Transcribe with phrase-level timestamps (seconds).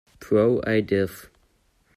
[0.19, 1.29] Pro I Div.